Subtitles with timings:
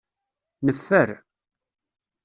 [0.65, 1.09] Neffer.